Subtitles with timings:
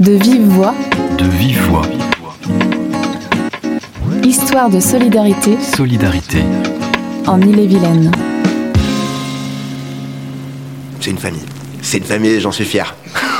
[0.00, 0.74] De vive voix.
[1.18, 1.82] De vive voix.
[4.24, 5.56] Histoire de solidarité.
[5.60, 6.42] Solidarité.
[7.26, 8.10] En Ille-et-Vilaine.
[11.00, 11.44] C'est une famille.
[11.80, 12.96] C'est une famille, j'en suis fier.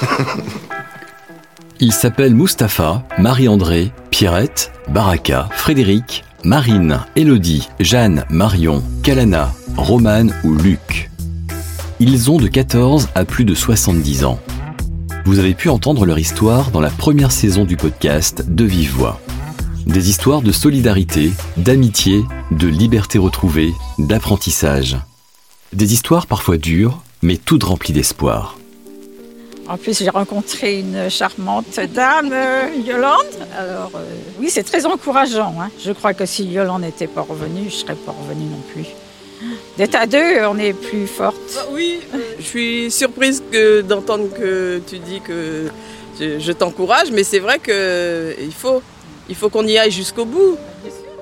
[1.80, 11.10] Il s'appelle Mustapha, Marie-André, Pierrette, Baraka, Frédéric, Marine, Elodie, Jeanne, Marion, Kalana, Romane ou Luc.
[12.00, 14.40] Ils ont de 14 à plus de 70 ans.
[15.28, 19.20] Vous avez pu entendre leur histoire dans la première saison du podcast De Vive Voix.
[19.84, 24.96] Des histoires de solidarité, d'amitié, de liberté retrouvée, d'apprentissage.
[25.74, 28.56] Des histoires parfois dures, mais toutes remplies d'espoir.
[29.68, 33.26] En plus, j'ai rencontré une charmante dame, euh, Yolande.
[33.54, 35.54] Alors, euh, oui, c'est très encourageant.
[35.60, 35.68] Hein.
[35.84, 38.86] Je crois que si Yolande n'était pas revenue, je ne serais pas revenue non plus.
[39.76, 41.36] D'être à deux, on est plus forte.
[41.54, 42.00] Bah oui,
[42.38, 45.68] je suis surprise que, d'entendre que tu dis que
[46.18, 48.82] je, t'encourage, mais c'est vrai qu'il faut,
[49.28, 50.56] il faut qu'on y aille jusqu'au bout.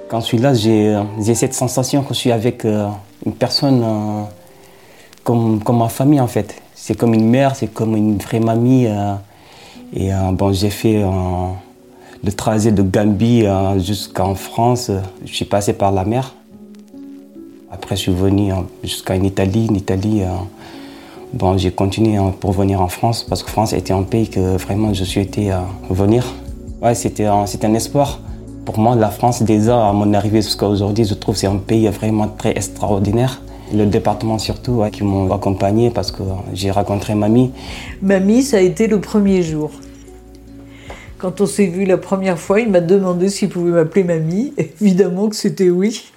[0.08, 0.96] Quand je suis là, j'ai,
[1.34, 2.86] cette sensation que je suis avec euh,
[3.24, 3.84] une personne
[5.24, 8.86] comme, comme ma famille en fait c'est comme une mère, c'est comme une vraie mamie.
[8.86, 9.14] Euh,
[9.92, 11.08] et euh, bon, j'ai fait euh,
[12.22, 13.44] le trajet de Gambie
[13.78, 14.92] jusqu'en France.
[15.24, 16.32] Je suis passé par la mer.
[17.76, 19.66] Après, je suis venu jusqu'en Italie.
[19.70, 20.22] En Italie,
[21.34, 24.94] bon, j'ai continué pour venir en France parce que France était un pays que vraiment
[24.94, 25.50] je souhaitais
[25.90, 26.24] venir.
[26.80, 28.20] Ouais, c'était un espoir.
[28.64, 31.58] Pour moi, la France, déjà, à mon arrivée jusqu'à aujourd'hui, je trouve que c'est un
[31.58, 33.42] pays vraiment très extraordinaire.
[33.74, 36.22] Le département surtout, qui m'ont accompagné parce que
[36.54, 37.52] j'ai rencontré mamie.
[38.00, 39.70] Mamie, ça a été le premier jour.
[41.18, 44.54] Quand on s'est vu la première fois, il m'a demandé s'il pouvait m'appeler mamie.
[44.80, 46.10] Évidemment que c'était oui.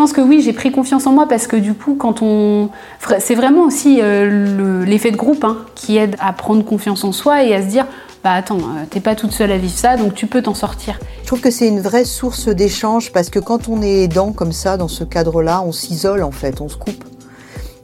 [0.00, 2.70] Je pense que oui, j'ai pris confiance en moi parce que du coup, quand on.
[3.18, 7.44] C'est vraiment aussi euh, l'effet de groupe hein, qui aide à prendre confiance en soi
[7.44, 7.86] et à se dire
[8.24, 10.98] bah attends, euh, t'es pas toute seule à vivre ça, donc tu peux t'en sortir.
[11.20, 14.52] Je trouve que c'est une vraie source d'échange parce que quand on est aidant comme
[14.52, 17.04] ça, dans ce cadre-là, on s'isole en fait, on se coupe.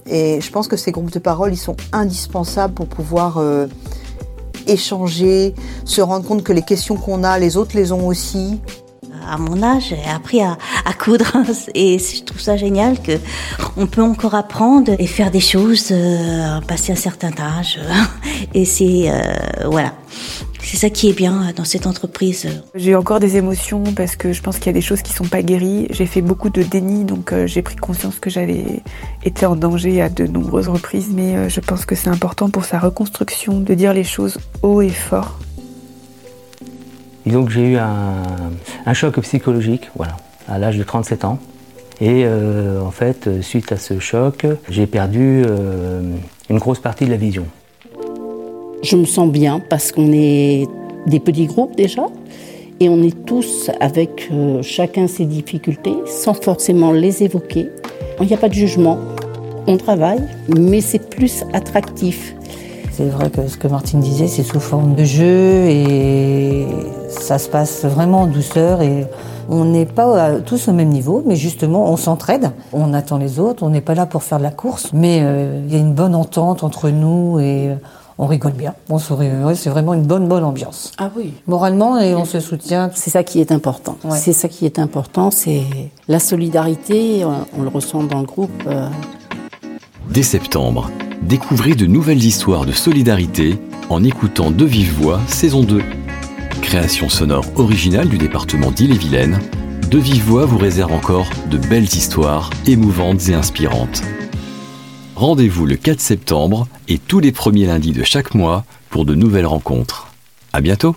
[0.06, 3.66] Et je pense que ces groupes de parole, ils sont indispensables pour pouvoir euh,
[4.66, 5.54] échanger,
[5.84, 8.58] se rendre compte que les questions qu'on a, les autres les ont aussi
[9.28, 10.56] à mon âge, j'ai appris à,
[10.98, 11.32] coudre
[11.74, 13.12] et je trouve ça génial que
[13.76, 17.78] on peut encore apprendre et faire des choses, euh, passer un certain âge.
[18.54, 19.94] Et c'est euh, voilà,
[20.62, 22.46] c'est ça qui est bien dans cette entreprise.
[22.74, 25.24] J'ai encore des émotions parce que je pense qu'il y a des choses qui sont
[25.24, 25.86] pas guéries.
[25.90, 28.82] J'ai fait beaucoup de déni, donc euh, j'ai pris conscience que j'avais
[29.24, 31.08] été en danger à de nombreuses reprises.
[31.12, 34.90] Mais je pense que c'est important pour sa reconstruction de dire les choses haut et
[34.90, 35.38] fort
[37.26, 40.16] et donc j'ai eu un, choc psychologique, voilà,
[40.48, 41.38] à l'âge de 37 ans.
[42.00, 46.02] Et euh, en fait, suite à ce choc, j'ai perdu euh,
[46.48, 47.46] une grosse partie de la vision.
[48.82, 50.66] Je me sens bien parce qu'on est
[51.06, 52.06] des petits groupes déjà,
[52.78, 57.68] et on est tous avec euh, chacun ses difficultés, sans forcément les évoquer.
[58.20, 58.98] Il n'y a pas de jugement,
[59.66, 60.22] on travaille,
[60.56, 62.34] mais c'est plus attractif.
[62.92, 66.66] C'est vrai que ce que Martine disait, c'est sous forme de jeu et
[67.20, 69.06] ça se passe vraiment en douceur et
[69.48, 73.62] on n'est pas tous au même niveau, mais justement on s'entraide, on attend les autres,
[73.62, 75.94] on n'est pas là pour faire de la course, mais euh, il y a une
[75.94, 77.70] bonne entente entre nous et
[78.18, 78.74] on rigole bien.
[78.88, 80.92] On c'est vraiment une bonne bonne ambiance.
[80.98, 81.34] Ah oui.
[81.46, 82.90] Moralement et on se soutient.
[82.94, 83.98] C'est ça qui est important.
[84.10, 85.64] C'est ça qui est important, c'est
[86.08, 87.24] la solidarité.
[87.24, 88.62] On, le ressent dans le groupe.
[88.66, 88.88] Euh.
[90.10, 90.90] Dès septembre,
[91.22, 93.58] découvrez de nouvelles histoires de solidarité
[93.90, 95.82] en écoutant De Vive Voix saison 2.
[96.62, 99.40] Création sonore originale du département d'Ille-et-Vilaine,
[99.90, 104.02] De Vive Voix vous réserve encore de belles histoires émouvantes et inspirantes.
[105.14, 109.46] Rendez-vous le 4 septembre et tous les premiers lundis de chaque mois pour de nouvelles
[109.46, 110.08] rencontres.
[110.52, 110.96] À bientôt!